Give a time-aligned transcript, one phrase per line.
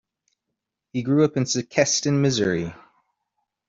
[0.93, 2.73] He grew up in Sikeston, Missouri.